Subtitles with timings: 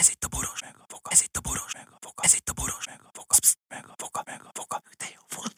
[0.00, 1.10] Ez itt a boros meg a foka.
[1.10, 2.22] Ez itt a boros meg a foka.
[2.22, 3.34] Ez itt a boros meg a foka.
[3.40, 4.82] Psz, meg a foka, meg a foka.
[4.98, 5.56] De jó volt.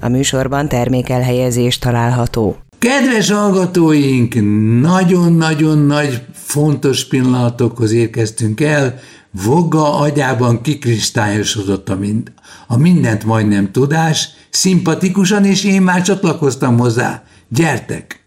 [0.00, 2.56] A műsorban termékelhelyezés található.
[2.78, 4.34] Kedves hallgatóink,
[4.80, 8.98] nagyon-nagyon nagy fontos pillanatokhoz érkeztünk el.
[9.30, 12.32] Voga agyában kikristályosodott a, mind,
[12.66, 17.22] a mindent majdnem tudás, szimpatikusan, és én már csatlakoztam hozzá.
[17.48, 18.23] Gyertek!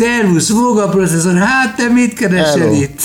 [0.00, 2.72] Szervusz, Voga processzor, hát te mit keresel Hello.
[2.72, 3.02] itt?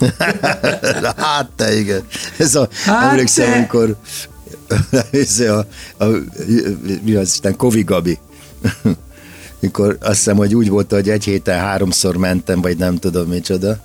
[1.16, 2.06] hát te igen.
[2.36, 3.56] Ez a, hát emlékszem, te.
[3.56, 3.96] amikor
[5.10, 5.66] ez a,
[6.04, 6.06] a,
[7.02, 8.18] mi az Isten, Kovi Gabi.
[9.60, 13.78] Mikor azt hiszem, hogy úgy volt, hogy egy héten háromszor mentem, vagy nem tudom micsoda.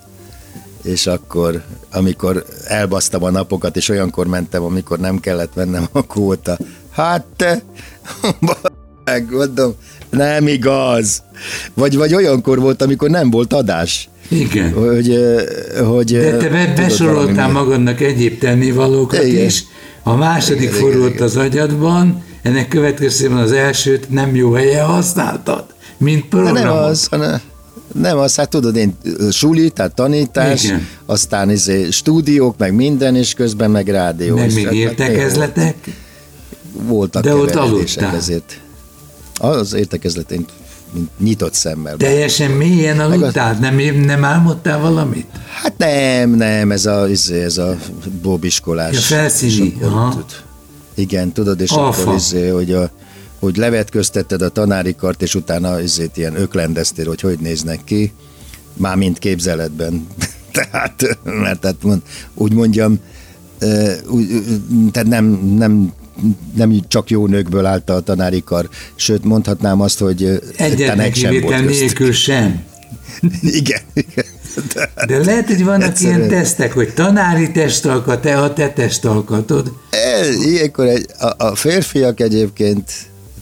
[0.83, 6.57] És akkor, amikor elbasztam a napokat, és olyankor mentem, amikor nem kellett vennem a kóta.
[6.91, 7.61] Hát te,
[9.31, 9.75] mondom,
[10.09, 11.23] nem igaz.
[11.73, 14.09] Vagy, vagy olyankor volt, amikor nem volt adás.
[14.29, 14.73] Igen.
[14.73, 15.19] Hogy,
[15.85, 19.45] hogy De te besoroltál magadnak egyéb tennivalókat Igen.
[19.45, 19.63] is.
[20.03, 25.65] A második Igen, az agyadban, ennek következtében az elsőt nem jó helyen használtad,
[25.97, 26.63] mint programot.
[26.63, 27.41] nem az, hanem
[27.93, 28.97] nem az, hát tudod, én
[29.31, 30.87] suli, tehát tanítás, Igen.
[31.05, 34.35] aztán izé, stúdiók, meg minden, és közben meg rádió.
[34.35, 35.75] Meg még hát- értekezletek.
[36.71, 38.15] Voltak De ott aludtál.
[38.15, 38.59] ezért.
[39.39, 40.45] Az értekezletén
[40.91, 41.95] mint nyitott szemmel.
[41.97, 45.27] Teljesen mélyen aludtál, nem, nem álmodtál valamit?
[45.61, 47.77] Hát nem, nem, ez a, izé, ez a
[48.21, 48.93] bóbiskolás.
[48.93, 50.23] Ja, felszíni, aha.
[50.95, 52.01] Igen, tudod, és Alfa.
[52.01, 52.89] akkor izé, hogy, a,
[53.39, 58.13] hogy levetköztetted a tanári kart, és utána izét ilyen öklendeztél, hogy hogy néznek ki,
[58.73, 60.07] már mind képzeletben.
[60.51, 62.01] tehát, mert tehát mond,
[62.33, 62.99] úgy mondjam,
[64.09, 64.27] úgy,
[64.91, 65.25] tehát nem,
[65.57, 65.93] nem
[66.55, 71.65] nem csak jó nőkből állt a tanári kar, sőt mondhatnám azt, hogy Egyetlen sem volt
[71.65, 72.63] nélkül sem.
[73.41, 74.25] Igen, igen.
[75.07, 76.17] De lehet, hogy vannak Egyszerűen.
[76.17, 79.73] ilyen tesztek, hogy tanári testalkat, te a te testalkatod.
[79.89, 82.91] Ez, ilyenkor egy, a, a férfiak egyébként,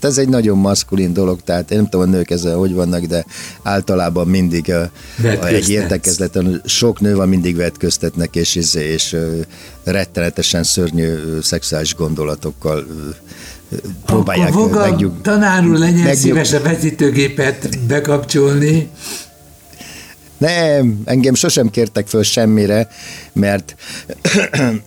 [0.02, 3.04] hát ez egy nagyon maszkulin dolog, tehát én nem tudom, a nők ezzel hogy vannak,
[3.04, 3.26] de
[3.62, 4.90] általában mindig a,
[5.46, 9.16] egy értekezleten sok nő van, mindig vetköztetnek, és, és, és
[9.84, 12.86] rettenetesen szörnyű szexuális gondolatokkal
[14.06, 18.90] próbálják Akkor Voga, megnyug, tanár úr, legyen megnyug- szíves a vetítőgépet bekapcsolni.
[20.38, 22.88] Nem, engem sosem kértek föl semmire,
[23.34, 23.76] mert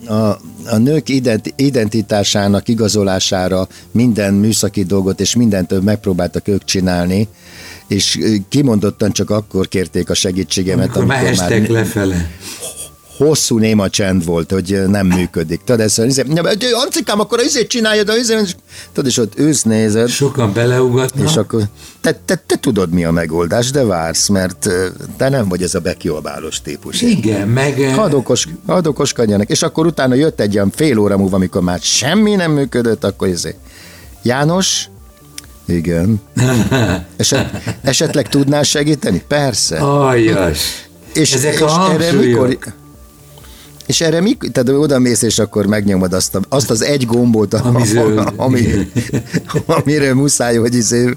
[0.06, 0.14] a,
[0.66, 7.28] a nők ident, identitásának igazolására minden műszaki dolgot és mindent megpróbáltak ők csinálni,
[7.88, 8.18] és
[8.48, 12.30] kimondottan csak akkor kérték a segítségemet, Amikor amikor már lefele.
[13.24, 15.60] Hosszú néma csend volt, hogy nem működik.
[15.64, 16.20] Tudod, ez, ez,
[16.84, 18.56] Ancikám, akkor ezért csinálja, de ezért,
[18.92, 21.28] tudod, és ott ősz nézed, Sokan beleugatnak.
[21.28, 21.62] és akkor
[22.00, 24.68] te, te, te tudod, mi a megoldás, de vársz, mert
[25.16, 27.02] te nem vagy ez a bekiabálós típus.
[27.02, 27.92] Igen, meg...
[27.94, 29.48] Hadd, okos, hadd okoskodjanak.
[29.50, 33.28] És akkor utána jött egy ilyen fél óra múlva, amikor már semmi nem működött, akkor
[33.28, 33.54] izé.
[34.22, 34.88] János?
[35.66, 36.20] Igen.
[37.16, 37.50] Eset,
[37.82, 39.22] esetleg tudnál segíteni?
[39.28, 39.78] Persze.
[39.78, 40.88] Aljas.
[41.14, 42.58] és, Ezek és a erre mikor...
[43.90, 47.54] És erre mikor, tehát oda mész, és akkor megnyomod azt, a, azt az egy gombot,
[47.54, 48.32] Ami zöld.
[48.36, 48.62] ami,
[49.66, 51.16] amire muszáj, hogy izé,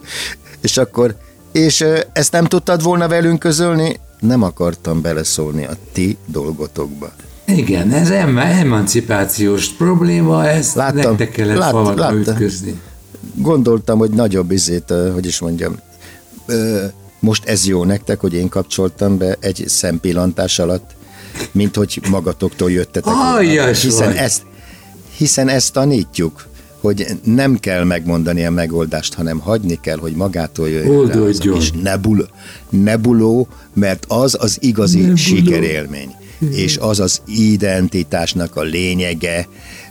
[0.62, 1.16] és akkor,
[1.52, 4.00] és ezt nem tudtad volna velünk közölni?
[4.20, 7.12] Nem akartam beleszólni a ti dolgotokba.
[7.46, 12.82] Igen, ez em- emancipációs probléma, ez Láttam, nektek kellett lát- falakba ütközni.
[13.36, 15.76] Gondoltam, hogy nagyobb izét, hogy is mondjam,
[17.20, 20.90] most ez jó nektek, hogy én kapcsoltam be egy szempillantás alatt,
[21.52, 23.14] mint hogy magatoktól jöttetek.
[23.16, 24.16] Aljas hiszen vagy.
[24.16, 24.42] ezt,
[25.18, 26.48] hiszen ezt tanítjuk,
[26.80, 31.58] hogy nem kell megmondani a megoldást, hanem hagyni kell, hogy magától jöjjön Oldódjon.
[31.58, 32.28] és nebul,
[32.70, 35.16] nebuló, mert az az igazi Nebuló.
[35.16, 36.16] sikerélmény.
[36.52, 39.48] És az az identitásnak a lényege,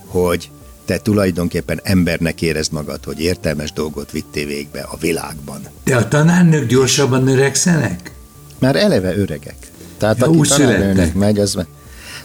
[0.07, 0.51] hogy
[0.85, 5.61] te tulajdonképpen embernek érezd magad, hogy értelmes dolgot vittél végbe a világban.
[5.85, 8.13] De a tanárnők gyorsabban öregszenek?
[8.59, 9.57] Már eleve öregek.
[10.03, 11.15] Tehát Ja, aki úgy születtek.
[11.15, 11.67] megy, az meg...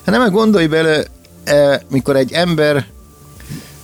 [0.06, 1.04] Hát nem, gondolj bele,
[1.44, 2.86] eh, mikor egy ember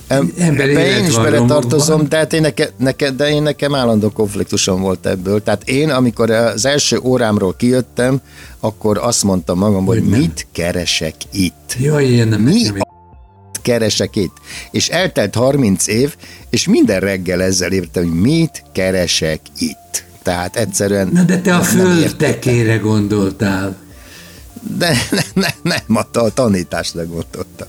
[0.06, 2.08] em, Ember én is bele tartozom, romokban.
[2.08, 5.42] tehát én neke, neke, de én nekem állandó konfliktusom volt ebből.
[5.42, 8.20] Tehát én, amikor az első órámról kijöttem,
[8.60, 10.18] akkor azt mondtam magam, hogy Hogy nem.
[10.20, 11.76] mit keresek itt?
[11.78, 12.82] Jaj, én nem Mi nekem-
[13.62, 14.36] keresek itt?
[14.70, 16.16] És eltelt 30 év,
[16.50, 20.04] és minden reggel ezzel értem, hogy mit keresek itt.
[20.22, 21.08] Tehát egyszerűen...
[21.12, 22.30] Na de te a nem föld értettem.
[22.30, 23.76] tekére gondoltál.
[24.78, 27.66] De ne, ne, nem, a, a tanításra gondoltam.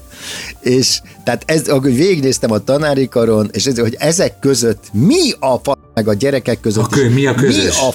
[0.59, 5.57] És tehát ez, akkor végignéztem a tanári karon, és ez, hogy ezek között mi a
[5.63, 7.63] fa, meg a gyerekek között A kö- mi a közös?
[7.63, 7.94] Mi a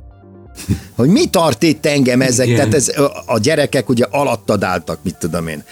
[0.97, 2.59] hogy mi tart itt engem ezek, Igen.
[2.59, 2.89] tehát ez,
[3.27, 5.65] a- gyerekek ugye alattad álltak, mit tudom én,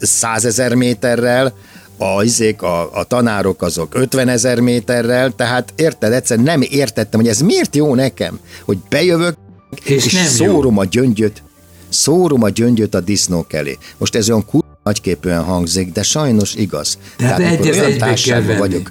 [0.00, 1.54] százezer méterrel,
[1.98, 7.28] a, izék, a, a tanárok azok 50 ezer méterrel, tehát érted, egyszer nem értettem, hogy
[7.28, 9.36] ez miért jó nekem, hogy bejövök,
[9.84, 10.30] És és nem jó.
[10.30, 11.42] szórom a gyöngyöt,
[11.88, 13.78] szórom a gyöngyöt a disznók elé.
[13.98, 16.98] Most ez olyan kur nagyképűen hangzik, de sajnos igaz.
[17.16, 18.82] Tehát amikor egy olyan társaságban venni.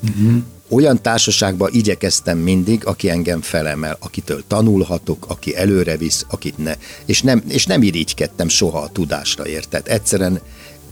[0.00, 0.36] Mhm.
[0.68, 6.74] olyan társaságban igyekeztem mindig, aki engem felemel, akitől tanulhatok, aki előre visz, akit ne.
[7.04, 9.88] És nem, és nem irigykedtem soha a tudásra, érted?
[9.88, 10.40] Egyszerűen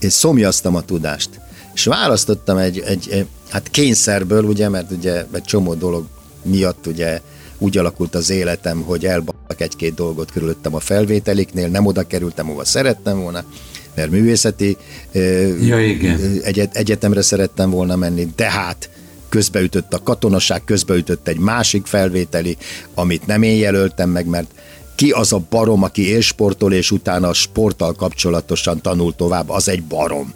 [0.00, 1.31] szomjaztam a tudást.
[1.75, 6.06] És választottam egy, egy, egy hát kényszerből, ugye, mert ugye egy csomó dolog
[6.43, 7.20] miatt ugye
[7.62, 12.64] úgy alakult az életem, hogy elbasztak egy-két dolgot körülöttem a felvételiknél, nem oda kerültem, ahova
[12.64, 13.44] szerettem volna,
[13.94, 14.76] mert művészeti
[15.61, 16.41] Ja, igen.
[16.43, 18.91] egyet, egyetemre szerettem volna menni, de hát
[19.29, 22.56] közbeütött a katonaság, közbeütött egy másik felvételi,
[22.94, 24.50] amit nem én jelöltem meg, mert
[24.94, 29.82] ki az a barom, aki élsportol, és utána a sporttal kapcsolatosan tanul tovább, az egy
[29.82, 30.32] barom.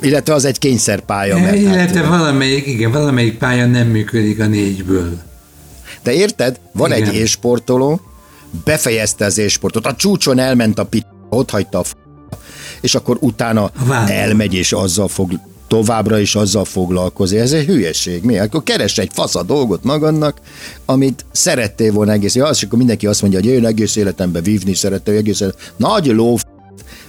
[0.00, 5.22] Illetve az egy kényszerpálya, mert Illetve hát, valamelyik, igen, valamelyik pálya nem működik a négyből.
[6.04, 6.60] De érted?
[6.72, 7.08] Van Igen.
[7.08, 8.00] egy élsportoló,
[8.64, 11.96] befejezte az élsportot, a csúcson elment a pit, ott hagyta a f-
[12.80, 14.14] és akkor utána vándor.
[14.14, 15.32] elmegy, és azzal fog
[15.68, 17.38] továbbra is azzal foglalkozni.
[17.38, 18.22] Ez egy hülyeség.
[18.22, 18.38] Mi?
[18.38, 20.36] Akkor keres egy fasz a dolgot magadnak,
[20.84, 22.34] amit szerettél volna egész.
[22.34, 25.60] Ja, és akkor mindenki azt mondja, hogy én egész életemben vívni szerettem, egész életem.
[25.76, 26.38] Nagy ló.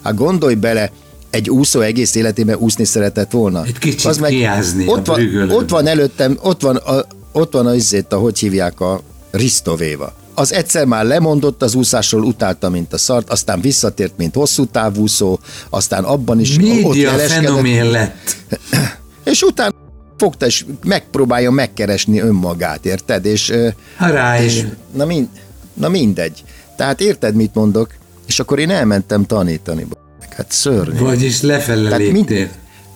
[0.04, 0.92] Hát gondolj bele,
[1.30, 3.64] egy úszó egész életében úszni szeretett volna.
[3.66, 7.66] Egy kicsit Az kiázni a ott van, ott van előttem, ott van, a, ott van
[7.66, 9.02] az izzét, a, hogy hívják a
[9.32, 10.14] Ristovéva.
[10.34, 15.40] Az egyszer már lemondott az úszásról, utálta, mint a szart, aztán visszatért, mint hosszú távúszó,
[15.70, 18.36] aztán abban is ott Média jeleskedett, fenomén lett.
[19.24, 19.74] és utána
[20.18, 23.26] fogta, és megpróbálja megkeresni önmagát, érted?
[23.26, 23.68] És, ö,
[23.98, 24.46] Ha ráér.
[24.46, 25.28] és na, mind,
[25.74, 26.44] na mindegy.
[26.78, 27.90] Tehát érted, mit mondok?
[28.28, 29.88] És akkor én elmentem tanítani.
[30.30, 31.00] Hát szörnyű.
[31.00, 32.50] Vagyis lefele Tehát mind- léptél.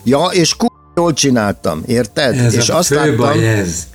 [0.04, 2.38] Ja, és k- jól csináltam, érted?
[2.38, 3.88] Ez és a azt fő láttam, baj ez.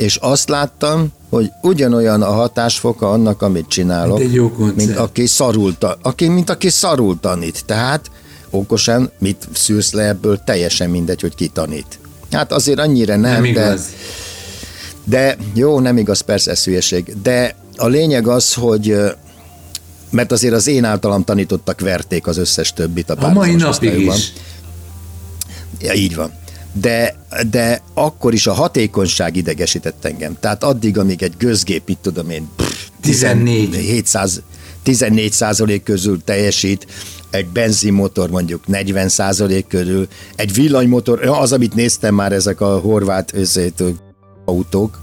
[0.00, 4.76] És azt láttam, hogy ugyanolyan a hatásfoka annak, amit csinálok, Mint egy jó koncert.
[4.76, 7.62] mint aki szarul, ta- aki, mint aki szarul tanít.
[7.66, 8.10] Tehát
[8.50, 11.98] okosan mit szűrsz le ebből, teljesen mindegy, hogy ki tanít.
[12.30, 13.82] Hát azért annyira nem, Nem de, igaz.
[15.04, 17.14] de jó, nem igaz, persze ez hülyeség.
[17.22, 18.96] De a lényeg az, hogy
[20.10, 24.32] mert azért az én általam tanítottak verték az összes többit a A mai napig is.
[25.80, 26.32] Ja, így van.
[26.72, 27.16] De,
[27.50, 30.36] de akkor is a hatékonyság idegesített engem.
[30.40, 33.74] Tehát addig, amíg egy gőzgép, mit tudom én, pff, 14.
[33.74, 34.42] 700,
[34.82, 36.86] 14 százalék közül teljesít,
[37.30, 43.34] egy benzinmotor mondjuk 40 százalék körül, egy villanymotor, az, amit néztem már, ezek a horvát
[43.34, 43.82] özét,
[44.44, 45.00] autók,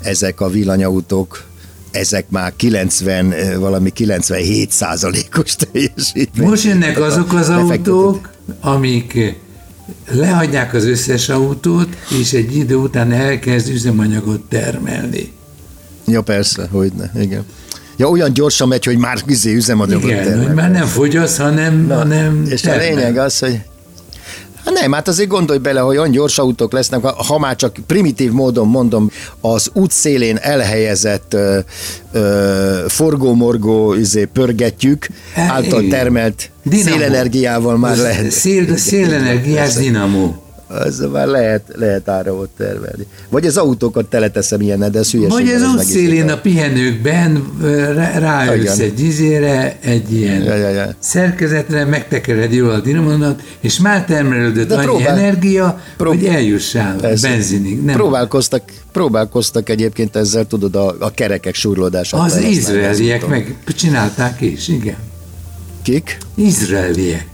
[0.00, 1.44] ezek a villanyautók,
[1.90, 6.48] ezek már 90, eh, valami 97 százalékos teljesítmény.
[6.48, 9.36] Most jönnek azok az autók, amik
[10.10, 11.88] lehagyják az összes autót,
[12.20, 15.32] és egy idő után elkezd üzemanyagot termelni.
[16.06, 17.44] Ja, persze, hogy ne, igen.
[17.96, 20.46] Ja, olyan gyorsan megy, hogy már izé üzemanyagot Igen, termel.
[20.46, 22.86] hogy már nem fogyasz, hanem, hanem És termel.
[22.86, 23.60] a lényeg az, hogy
[24.64, 28.32] Hát nem, hát azért gondolj bele, hogy olyan gyors autók lesznek, ha- már csak primitív
[28.32, 31.58] módon mondom, az útszélén elhelyezett ö,
[32.12, 36.90] ö, forgó-morgó izé, pörgetjük, által termelt Dinamo.
[36.90, 38.30] szélenergiával már lehet.
[38.30, 40.42] Szél, szélenergiás dinamó.
[40.78, 43.06] Az már lehet, lehet áramot termelni.
[43.28, 45.30] Vagy az autókat teleteszem ilyen, de ez hülyeség.
[45.38, 47.44] Vagy az útszélén a pihenőkben
[48.18, 48.80] ráülsz Igen.
[48.90, 50.94] egy izére, egy ilyen Ja, ja, ja.
[50.98, 56.96] szerkezetre, megtekered jól a dinamonat, és már termelődött De annyi próbál- energia, prób- hogy eljussál
[56.96, 57.28] Persze.
[57.28, 57.82] benzinig.
[57.82, 57.94] Nem.
[57.94, 58.62] Próbálkoztak,
[58.92, 62.20] próbálkoztak egyébként ezzel, tudod, a, a kerekek surlódását.
[62.20, 64.96] Az izraeliek meg csinálták is, igen.
[65.82, 66.18] Kik?
[66.34, 67.26] Izraeliek.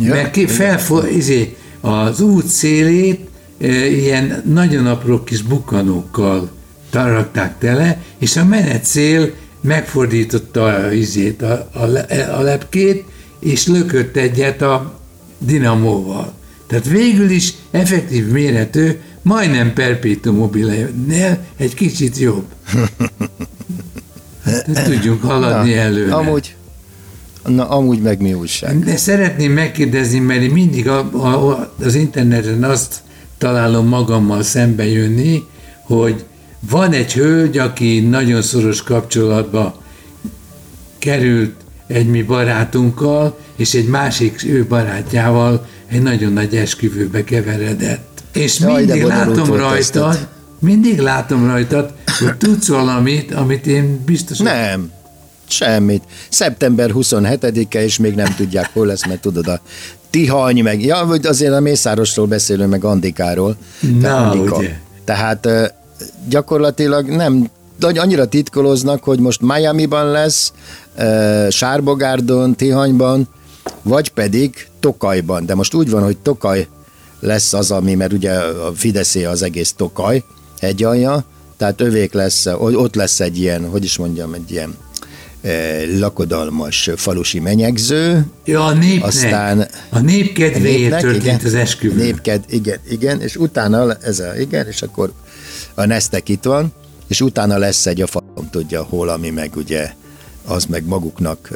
[0.00, 0.14] Ja.
[0.14, 3.28] Mert ki felfo- izé, az út szélét
[3.60, 6.50] e, ilyen nagyon apró kis bukkanókkal
[6.90, 13.04] rakták tele, és a menetszél megfordította a, izét, a, a, le- a lepkét,
[13.38, 14.98] és lökött egyet a
[15.38, 16.32] dinamóval.
[16.66, 18.90] Tehát végül is effektív méretű,
[19.22, 22.44] majdnem perpetuum mobile-nél egy kicsit jobb.
[24.44, 26.14] Tehát tudjunk haladni előre.
[26.14, 26.54] Amúgy,
[27.46, 28.78] Na, amúgy meg mi újság?
[28.78, 32.94] De szeretném megkérdezni, mert én mindig a, a, az interneten azt
[33.38, 35.42] találom magammal szembe jönni,
[35.82, 36.24] hogy
[36.70, 39.82] van egy hölgy, aki nagyon szoros kapcsolatba
[40.98, 41.54] került
[41.86, 48.22] egy mi barátunkkal, és egy másik ő barátjával egy nagyon nagy esküvőbe keveredett.
[48.32, 54.90] És Jaj, mindig látom rajtad, mindig látom rajtad, hogy tudsz valamit, amit én biztos, Nem,
[55.54, 56.02] semmit.
[56.28, 59.60] Szeptember 27-e, és még nem tudják, hol lesz, mert tudod, a
[60.10, 63.56] Tihany, meg, ja, vagy azért a Mészárosról beszélünk, meg Andikáról.
[64.00, 64.56] Na, Andika.
[64.56, 64.78] ugye.
[65.04, 65.48] Tehát
[66.28, 70.52] gyakorlatilag nem, annyira titkoloznak, hogy most Miami-ban lesz,
[71.50, 73.28] Sárbogárdon, Tihanyban,
[73.82, 75.46] vagy pedig Tokajban.
[75.46, 76.68] De most úgy van, hogy Tokaj
[77.20, 80.24] lesz az, ami, mert ugye a Fideszé az egész Tokaj
[80.60, 81.24] hegyalja,
[81.56, 84.74] tehát övék lesz, ott lesz egy ilyen, hogy is mondjam, egy ilyen
[85.98, 89.04] lakodalmas falusi menyegző, Ja, a népnek.
[89.04, 91.40] Aztán- a nép kedvéért történt igen.
[91.44, 92.02] az esküvő.
[92.02, 95.12] Népked, igen, igen, és utána ez a, igen, és akkor
[95.74, 96.72] a Nesztek itt van,
[97.08, 99.90] és utána lesz egy a falom tudja hol, ami meg ugye,
[100.46, 101.48] az meg maguknak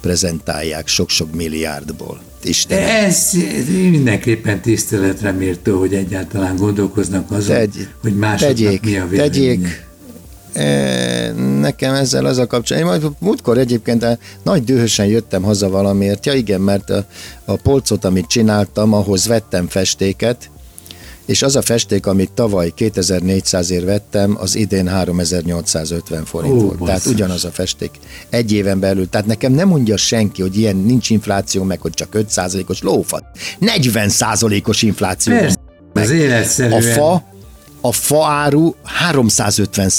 [0.00, 2.20] prezentálják sok-sok milliárdból.
[2.42, 2.78] Isten.
[2.78, 3.30] Ez
[3.68, 9.22] mindenképpen tiszteletre méltó, hogy egyáltalán gondolkoznak azon, Tegy, hogy másoknak tegyék, mi a véleménye.
[9.22, 9.85] tegyék.
[10.52, 12.82] E, Nekem ezzel az a kapcsolat.
[12.82, 16.26] Én majd múltkor egyébként eh, nagy dühösen jöttem haza valamiért.
[16.26, 17.04] Ja igen, mert a,
[17.44, 20.50] a polcot, amit csináltam, ahhoz vettem festéket,
[21.26, 26.78] és az a festék, amit tavaly 2400 ért vettem, az idén 3850 forint Ó, volt.
[26.78, 27.12] Tehát basszus.
[27.12, 27.90] ugyanaz a festék.
[28.30, 29.08] Egy éven belül.
[29.08, 33.24] Tehát nekem nem mondja senki, hogy ilyen nincs infláció, meg hogy csak 5%-os lófat.
[33.60, 35.34] 40%-os infláció.
[35.34, 35.58] Persze,
[35.92, 36.78] az életszerűen.
[36.78, 37.24] A fa,
[37.86, 39.90] a fa áru 350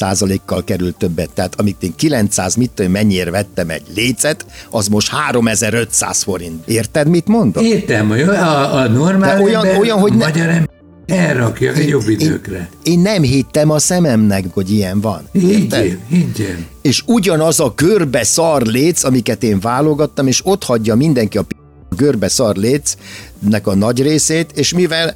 [0.46, 5.10] kal került többet, tehát amit én 900, mit tudom, mennyire vettem egy lécet, az most
[5.10, 6.67] 3500 forint.
[6.67, 7.63] Érted, mit mondok?
[7.63, 10.70] Értem, a, a normál De olyan- ember, olyan, hogy ne- magyar ember
[11.06, 12.70] elrakja a jobb időkre.
[12.84, 15.22] Én, én nem hittem a szememnek, hogy ilyen van.
[15.32, 16.56] Higgyél, higgyél.
[16.82, 21.56] És ugyanaz a görbe szar léc, amiket én válogattam, és ott hagyja mindenki a p-
[21.98, 25.15] görbe szar lécnek a nagy részét, és mivel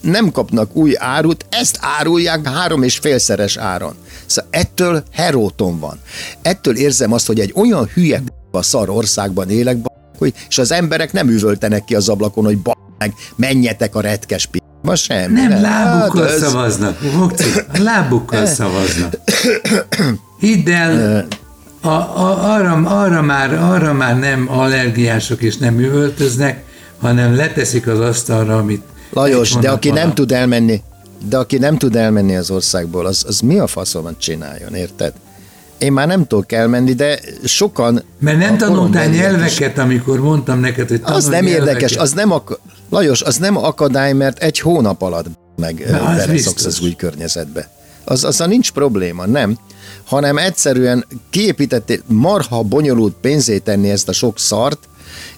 [0.00, 3.94] nem kapnak új árut, ezt árulják három és félszeres áron.
[4.26, 6.00] Szóval ettől heróton van.
[6.42, 9.76] Ettől érzem azt, hogy egy olyan hülye a szar országban élek,
[10.18, 12.58] hogy, és az emberek nem üvöltenek ki az ablakon, hogy
[12.98, 14.62] meg, menjetek a retkes p***.
[14.82, 15.40] Ma semmi.
[15.40, 17.12] Nem, lábukkal Hát ez- szavaznak.
[17.12, 19.14] Vokci, a lábukkal szavaznak.
[20.40, 21.26] Hidd el,
[21.80, 26.64] a, a, arra, arra, már, arra már nem allergiások és nem üvöltöznek,
[27.00, 30.82] hanem leteszik az asztalra, amit Lajos, de aki nem tud elmenni,
[31.28, 35.12] de aki nem tud elmenni az országból, az, az mi a faszomat csináljon, érted?
[35.78, 38.02] Én már nem tudok elmenni, de sokan...
[38.18, 41.66] Mert nem tanultál nyelveket, amikor mondtam neked, hogy Az nem nyelveket.
[41.68, 42.60] érdekes, az nem ak-
[42.90, 45.84] Lajos, az nem akadály, mert egy hónap alatt meg
[46.16, 47.70] beleszoksz az új környezetbe.
[48.04, 49.58] Az, az a nincs probléma, nem.
[50.04, 54.78] Hanem egyszerűen kiépítettél, marha bonyolult pénzét tenni ezt a sok szart,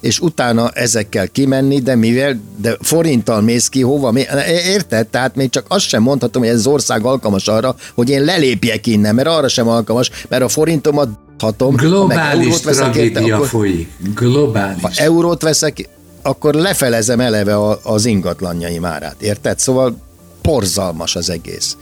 [0.00, 4.24] és utána ezekkel kimenni, de mivel, de forinttal mész ki, hova, mi,
[4.66, 5.06] érted?
[5.06, 8.86] Tehát még csak azt sem mondhatom, hogy ez az ország alkalmas arra, hogy én lelépjek
[8.86, 11.08] innen, mert arra sem alkalmas, mert a forintomat
[11.38, 13.90] hatom, Globális tragédia akkor, folyik.
[14.14, 14.82] Globális.
[14.82, 15.88] ha eurót veszek,
[16.22, 19.58] akkor lefelezem eleve az ingatlanjaim árát, érted?
[19.58, 19.96] Szóval
[20.42, 21.76] porzalmas az egész.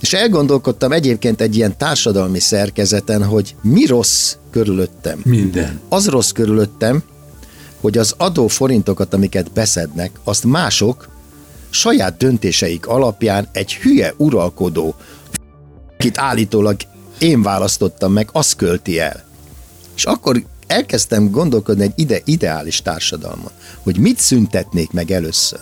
[0.00, 5.20] És elgondolkodtam egyébként egy ilyen társadalmi szerkezeten, hogy mi rossz körülöttem.
[5.24, 5.80] Minden.
[5.88, 7.02] Az rossz körülöttem,
[7.82, 11.08] hogy az adóforintokat, amiket beszednek, azt mások
[11.70, 14.94] saját döntéseik alapján egy hülye uralkodó,
[15.94, 16.76] akit állítólag
[17.18, 19.24] én választottam meg, azt költi el.
[19.94, 23.50] És akkor elkezdtem gondolkodni egy ide, ideális társadalma,
[23.82, 25.60] hogy mit szüntetnék meg először.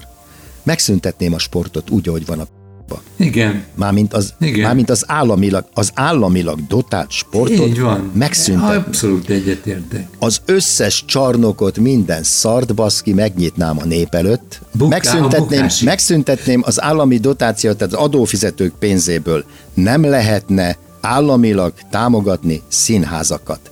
[0.62, 2.47] Megszüntetném a sportot úgy, ahogy van a
[2.95, 3.25] p***ba.
[3.25, 3.65] Igen.
[3.75, 4.61] Mármint az, Igen.
[4.61, 8.11] mármint az államilag, az államilag dotált sportot Így van.
[8.15, 10.07] megszüntetni Abszolút egyetértek.
[10.19, 17.19] az összes csarnokot, minden szart baszki megnyitnám a nép előtt, Buká- megszüntetném, megszüntetném az állami
[17.19, 19.45] dotációt, tehát az adófizetők pénzéből.
[19.75, 23.71] Nem lehetne államilag támogatni színházakat.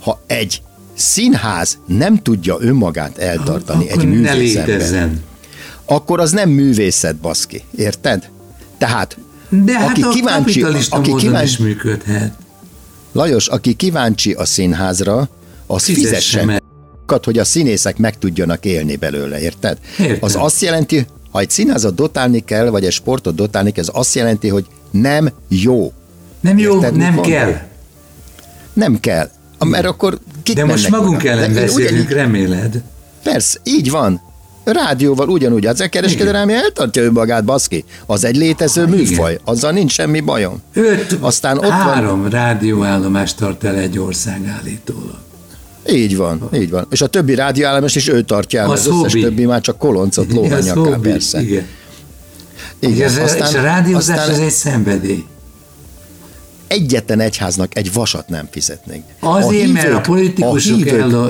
[0.00, 0.62] Ha egy
[0.94, 5.22] színház nem tudja önmagát eltartani Akkor egy ne művészember, létezzen.
[5.84, 7.62] akkor az nem művészet, baszki.
[7.76, 8.28] Érted?
[8.80, 9.18] Tehát,
[9.48, 12.34] De hát aki a kíváncsi, aki kíváncsi, is működhet.
[13.12, 15.28] Lajos, aki kíváncsi a színházra,
[15.66, 16.62] az Fizessen fizessen meg.
[17.24, 19.78] hogy a színészek meg tudjanak élni belőle, érted?
[19.98, 20.18] Értem.
[20.20, 24.14] Az azt jelenti, ha egy színházat dotálni kell, vagy egy sportot dotálni kell, ez azt
[24.14, 25.92] jelenti, hogy nem jó.
[26.40, 27.60] Nem jó, Érted, nem kell.
[28.72, 29.30] Nem kell.
[29.58, 31.30] Mert akkor kik De most magunk oda?
[31.30, 32.82] ellen beszélünk, reméled.
[33.22, 34.20] Persze, így van.
[34.64, 37.84] Rádióval ugyanúgy, az kereskedelmi eltartja önmagát, baszki.
[38.06, 38.94] Az egy létező Igen.
[38.94, 40.62] műfaj, azzal nincs semmi bajom.
[40.74, 45.18] Öt, Aztán ott van- három rádióállomást tart el egy ország állítólag.
[45.90, 46.86] Így van, így van.
[46.90, 50.28] És a többi rádióállomás is ő tartja el, Az az összes többi már csak koloncot
[50.28, 51.40] Ez lóhanyakká, hobbi, persze.
[51.42, 51.66] Igen.
[52.78, 53.08] Igen.
[53.08, 55.24] Ez, aztán, és a rádiózás aztán az egy szenvedély.
[56.70, 59.04] Egyetlen egyháznak egy vasat nem fizetnénk.
[59.20, 61.28] Azért, mert a hívők- politikusok a hívők, ello,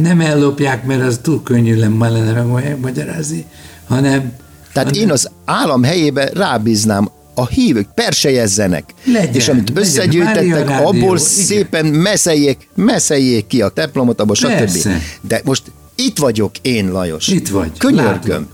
[0.00, 3.44] nem ellopják, mert az túl könnyű lenne megmagyarázni,
[3.88, 4.32] hanem
[4.72, 9.82] Tehát hanem- én az állam helyébe rábíznám a hívők persejezzenek, Legyen, és amit legyen.
[9.82, 11.28] összegyűjtettek, Rádió, abból igen.
[11.28, 14.46] szépen meszeljék, meszeljék ki a teplomot, abból stb.
[14.48, 14.98] Persze.
[15.20, 15.62] De most
[15.94, 17.28] itt vagyok én, Lajos.
[17.28, 18.06] Itt vagy, Könyörgöm.
[18.30, 18.48] látom.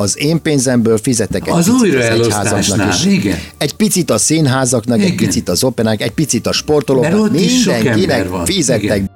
[0.00, 3.04] Az én pénzemből fizetek egy Az picit újraelosztásnál, egyházaknak is.
[3.04, 3.38] igen.
[3.58, 5.16] Egy picit a színházaknak, egy Igen.
[5.16, 9.10] picit az operák, egy picit a sportolóknak, mindenkinek fizetek Igen.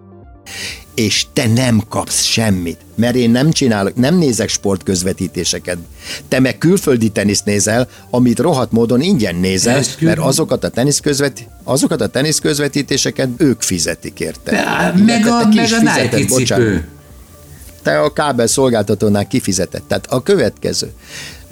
[0.94, 5.76] és te nem kapsz semmit, mert én nem csinálok, nem nézek sportközvetítéseket.
[6.28, 11.48] Te meg külföldi teniszt nézel, amit rohadt módon ingyen nézel, mert azokat a, tenisz közvet,
[11.64, 14.50] azokat a tenisz közvetítéseket ők fizetik érte.
[15.06, 16.82] Meg a, meg a Nike bocsánat.
[17.82, 19.82] Te a kábel szolgáltatónál kifizetett.
[19.88, 20.92] Tehát a következő.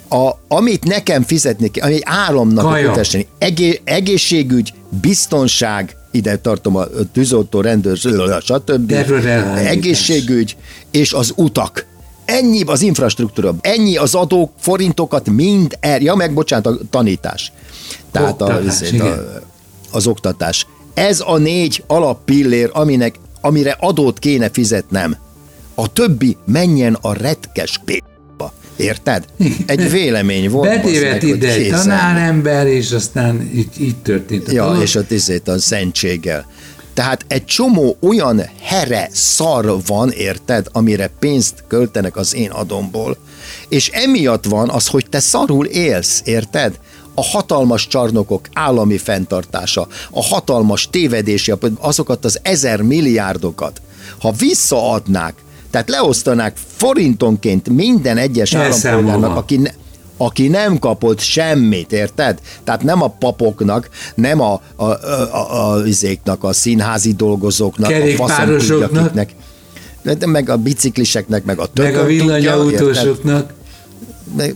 [0.09, 2.99] A, amit nekem fizetni kell, ami egy államnak a
[3.37, 7.97] egé, egészségügy, biztonság, ide tartom a tűzoltó, rendőr,
[8.41, 8.91] stb.
[9.55, 10.55] Egészségügy
[10.91, 11.85] és az utak.
[12.25, 17.51] Ennyi az infrastruktúra, ennyi az adók, forintokat mind el, ja meg bocsánat, a tanítás.
[18.11, 19.07] Tehát a, Oktatás, igen.
[19.07, 19.41] a,
[19.91, 20.67] az oktatás.
[20.93, 25.17] Ez a négy alappillér, aminek, amire adót kéne fizetnem.
[25.75, 28.53] A többi menjen a retkes p***ba.
[28.75, 29.25] Érted?
[29.65, 30.69] Egy vélemény volt.
[30.69, 34.81] Betévet ide egy tanárember, és aztán így, így történt a Ja, dolog.
[34.81, 36.45] és ott izét a szentséggel.
[36.93, 43.17] Tehát egy csomó olyan here szar van, érted, amire pénzt költenek az én adomból,
[43.69, 46.79] és emiatt van az, hogy te szarul élsz, érted?
[47.13, 53.81] A hatalmas csarnokok állami fenntartása, a hatalmas tévedési, azokat az ezer milliárdokat,
[54.19, 55.33] ha visszaadnák,
[55.71, 59.69] tehát leosztanák forintonként minden egyes állampolgárnak, aki ne,
[60.17, 62.39] aki nem kapott semmit, érted?
[62.63, 64.95] Tehát nem a papoknak, nem a, a, a,
[65.31, 69.03] a, a, izéknak, a színházi dolgozóknak, a faszom tudja Kerékpárosoknak.
[69.03, 69.29] kiknek,
[70.01, 73.53] de- de meg a bicikliseknek, meg a meg tököm a tudja, villanyautósoknak.
[74.37, 74.55] Meg-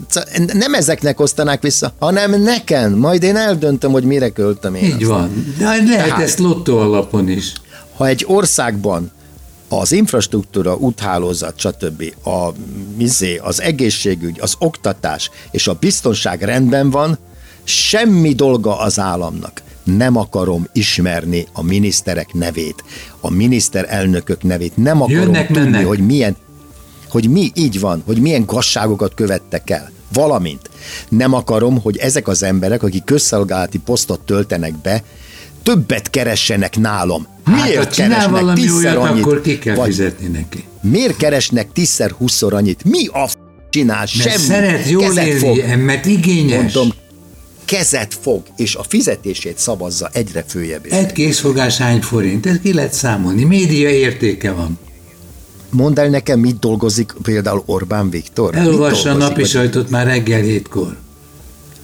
[0.54, 2.94] Nem ezeknek osztanák vissza, hanem nekem.
[2.94, 4.84] Majd én eldöntöm, hogy mire költöm én.
[4.84, 5.06] Így azt.
[5.12, 5.54] van.
[5.58, 7.54] De lehet Tehát- ezt lottó alapon is.
[7.98, 9.12] Ha egy országban
[9.70, 12.50] az infrastruktúra, úthálózat, stb., a,
[12.98, 17.18] mizé, az egészségügy, az oktatás és a biztonság rendben van,
[17.64, 19.62] semmi dolga az államnak.
[19.84, 22.84] Nem akarom ismerni a miniszterek nevét,
[23.20, 24.78] a miniszterelnökök nevét.
[24.78, 25.86] Nem akarom Jönnek, tudni, mennek.
[25.86, 26.36] hogy milyen,
[27.10, 29.92] hogy mi így van, hogy milyen gazságokat követtek el.
[30.14, 30.70] Valamint
[31.10, 35.04] nem akarom, hogy ezek az emberek, akik közszolgálati posztot töltenek be,
[35.66, 37.28] többet keressenek nálam.
[37.46, 39.24] Hát, Miért csinál keresnek tízszer olyat, annyit?
[39.24, 40.64] akkor ki kell Vagy fizetni neki.
[40.82, 42.84] Miért keresnek tízszer, húszszor annyit?
[42.84, 43.38] Mi a f-
[43.70, 43.98] csinál?
[43.98, 44.38] Mert Semmi.
[44.38, 45.80] szeret jól Kezet élni, fog.
[45.86, 46.62] mert igényes.
[46.74, 46.90] Mondom,
[47.66, 50.86] kezet fog, és a fizetését szavazza egyre följebb.
[50.90, 52.46] Egy készfogás hány forint?
[52.46, 53.44] Ez ki lehet számolni.
[53.44, 54.80] Média értéke van.
[55.70, 58.56] Mondd el nekem, mit dolgozik például Orbán Viktor?
[58.56, 60.98] Elolvassa a napi sajtot már reggel hétkor.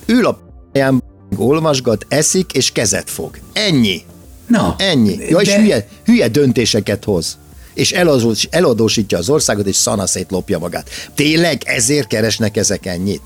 [0.05, 1.00] Ül a p***ján,
[1.37, 3.37] olvasgat, eszik, és kezet fog.
[3.53, 4.01] Ennyi.
[4.47, 5.17] Na, Ennyi.
[5.29, 7.37] Ja, és de- hülye, hülye döntéseket hoz.
[7.73, 10.89] És eladós, eladósítja az országot, és szanaszét lopja magát.
[11.15, 13.21] Tényleg ezért keresnek ezek ennyit?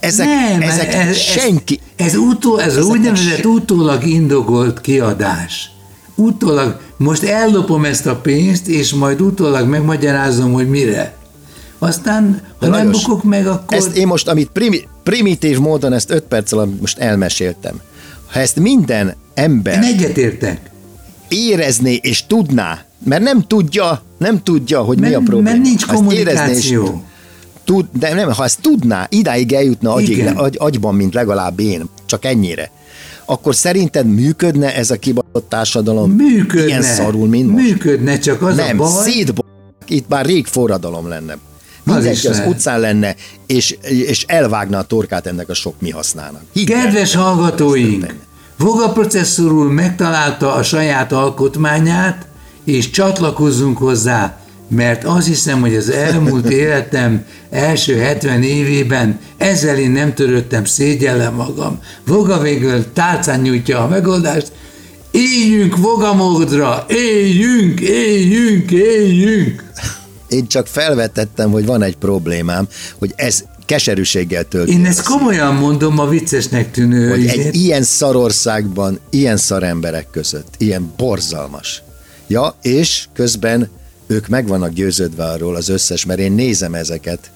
[0.00, 1.80] Ezek, nem, ezek ez, senki...
[1.96, 5.70] Ez, ez, utó, ez úgynevezett se- utólag indokolt kiadás.
[6.14, 11.16] Utólag, most ellopom ezt a pénzt, és majd utólag megmagyarázom, hogy mire.
[11.78, 13.76] Aztán, ha De nem Lajos, bukok meg, akkor...
[13.76, 17.80] Ezt én most, amit primi, primitív módon ezt öt perc alatt most elmeséltem.
[18.32, 20.70] Ha ezt minden ember Én egyetértek.
[21.28, 25.50] érezné és tudná, mert nem tudja, nem tudja, hogy mi Mert- a probléma.
[25.50, 27.02] mert nincs kommunikáció.
[27.64, 32.24] Tud, de nem, ha ezt tudná, idáig eljutna agyig, agy, agyban, mint legalább én, csak
[32.24, 32.70] ennyire,
[33.24, 36.66] akkor szerinted működne ez a kibaszott társadalom Működne.
[36.66, 37.64] ilyen szarul, mint most?
[37.64, 39.10] Működne, csak az nem, a baj...
[39.10, 39.40] szétb...
[39.86, 41.36] Itt már rég forradalom lenne.
[41.94, 42.52] Mindenki az lehet.
[42.52, 43.14] utcán lenne,
[43.46, 46.42] és, és elvágná a torkát ennek a sok mi hasznának.
[46.52, 46.82] Hidd el.
[46.82, 48.14] Kedves hallgatóink,
[48.56, 52.26] Voga processzor úr megtalálta a saját alkotmányát,
[52.64, 59.90] és csatlakozzunk hozzá, mert azt hiszem, hogy az elmúlt életem első 70 évében ezzel én
[59.90, 61.80] nem törődtem, szégyellem magam.
[62.06, 64.52] Voga végül tálcán nyújtja a megoldást,
[65.10, 66.84] Éljünk vogamódra!
[66.88, 69.64] Éljünk, éljünk, éljünk!
[70.28, 74.72] Én csak felvetettem, hogy van egy problémám, hogy ez keserűséggel tölti.
[74.72, 80.54] Én ezt a komolyan mondom a viccesnek tűnő hogy egy ilyen szarországban, ilyen szaremberek között,
[80.58, 81.82] ilyen borzalmas.
[82.26, 83.68] Ja, és közben
[84.06, 87.30] ők meg vannak győződve arról az összes, mert én nézem ezeket,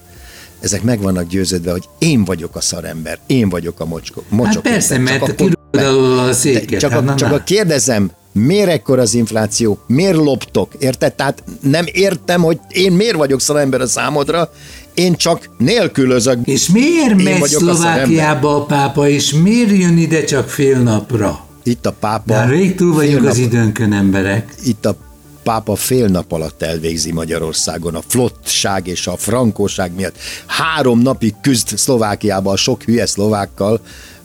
[0.59, 4.23] ezek meg vannak győződve, hogy én vagyok a szarember, én vagyok a mocskó.
[4.29, 4.63] mocsok.
[4.63, 6.79] Hát persze, Csak mert kirúgod alól a széket.
[6.79, 11.13] Csak, hát, a, csak a kérdezem, miért ekkor az infláció, miért loptok, érted?
[11.13, 14.51] Tehát nem értem, hogy én miért vagyok szarember a számodra,
[14.93, 16.39] én csak nélkülözök.
[16.43, 21.45] És miért megy vagyok a Szlovákiába a pápa, és miért jön ide csak fél napra?
[21.63, 22.33] Itt a pápa...
[22.33, 24.53] Már rég túl vagyunk az időnkön, emberek.
[24.63, 24.95] itt a
[25.43, 30.15] pápa fél nap alatt elvégzi Magyarországon a flottság és a frankóság miatt.
[30.45, 33.81] Három napig küzd Szlovákiába a sok hülye szlovákkal,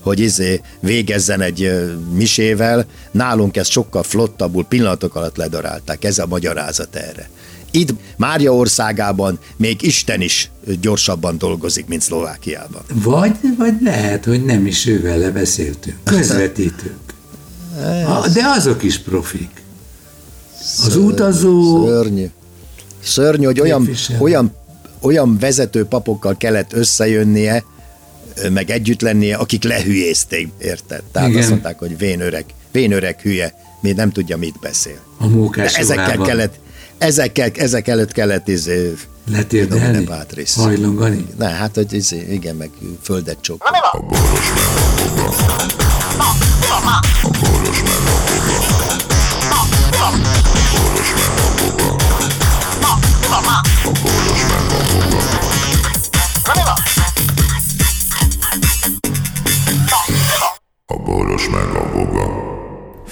[0.08, 1.72] hogy izé végezzen egy
[2.12, 2.86] misével.
[3.10, 6.04] Nálunk ezt sokkal flottabbul pillanatok alatt ledarálták.
[6.04, 7.28] Ez a magyarázat erre.
[7.70, 12.82] Itt Mária országában még Isten is gyorsabban dolgozik, mint Szlovákiában.
[12.92, 15.96] Vagy, vagy lehet, hogy nem is ővel beszéltünk.
[16.04, 17.14] Közvetítők.
[18.34, 19.50] De azok is profik.
[20.86, 21.86] Az utazó...
[21.86, 22.26] Szörnyű.
[23.02, 24.54] Szörnyű, hogy olyan, olyan,
[25.00, 27.64] olyan vezető papokkal kellett összejönnie,
[28.52, 31.02] meg együtt lennie, akik lehülyézték, érted?
[31.12, 31.40] Tehát Igen.
[31.40, 35.00] azt mondták, hogy vén öreg, vén öreg hülye, még nem tudja, mit beszél.
[35.18, 36.54] A mókás De ezekkel órában kellett,
[36.98, 38.94] ezekkel, ezek előtt kellett izé,
[39.30, 40.08] letérdelni,
[40.54, 41.26] hajlongani.
[41.38, 42.70] Ne, hát, hogy izé, igen, meg
[43.02, 43.62] földet csók.